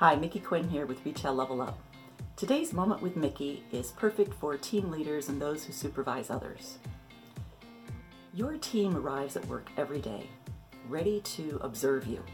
[0.00, 1.78] Hi, Mickey Quinn here with Retail Level Up.
[2.34, 6.78] Today's moment with Mickey is perfect for team leaders and those who supervise others.
[8.32, 10.26] Your team arrives at work every day,
[10.88, 12.24] ready to observe you.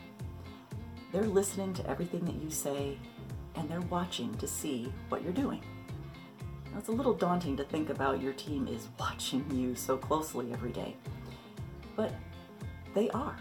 [1.11, 2.99] They're listening to everything that you say,
[3.57, 5.65] and they're watching to see what you're doing.
[6.71, 10.53] Now, it's a little daunting to think about your team is watching you so closely
[10.53, 10.95] every day,
[11.97, 12.13] but
[12.95, 13.37] they are.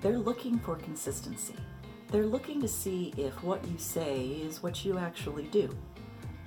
[0.00, 1.56] They're looking for consistency.
[2.12, 5.74] They're looking to see if what you say is what you actually do,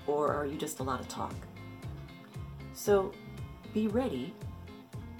[0.05, 1.33] or are you just a lot of talk?
[2.75, 3.11] So
[3.73, 4.31] be ready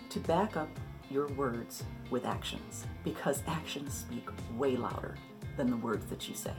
[0.10, 0.70] to back up
[1.10, 5.16] your words with actions because actions speak way louder
[5.58, 6.54] than the words that you say.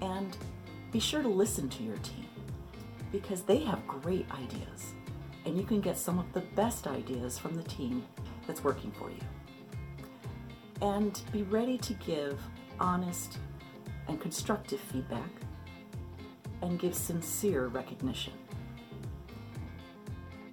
[0.00, 0.36] And
[0.90, 2.26] be sure to listen to your team
[3.12, 4.94] because they have great ideas
[5.46, 8.04] and you can get some of the best ideas from the team
[8.44, 9.20] that's working for you
[10.80, 12.38] and be ready to give
[12.80, 13.38] honest
[14.08, 15.30] and constructive feedback
[16.62, 18.32] and give sincere recognition.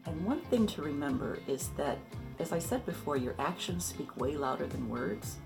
[0.06, 1.98] And one thing to remember is that,
[2.40, 5.38] as I said before, your actions speak way louder than words.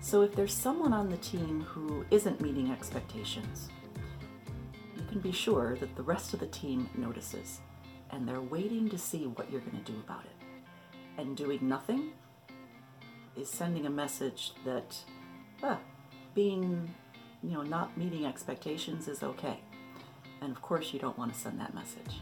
[0.00, 3.68] So if there's someone on the team who isn't meeting expectations,
[4.96, 7.60] you can be sure that the rest of the team notices
[8.10, 10.32] and they're waiting to see what you're going to do about it.
[11.18, 12.12] And doing nothing
[13.38, 14.96] is sending a message that
[15.62, 15.78] ah,
[16.34, 16.92] being,
[17.42, 19.60] you know, not meeting expectations is okay.
[20.40, 22.20] And of course, you don't want to send that message.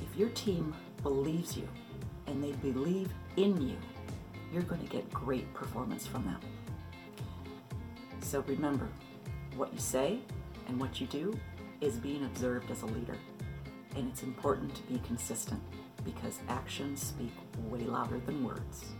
[0.00, 1.68] If your team believes you
[2.26, 3.76] and they believe in you,
[4.52, 6.40] you're going to get great performance from them.
[8.20, 8.88] So remember,
[9.56, 10.18] what you say
[10.68, 11.38] and what you do
[11.80, 13.16] is being observed as a leader.
[13.96, 15.60] And it's important to be consistent
[16.04, 17.32] because actions speak
[17.68, 18.92] way louder than words.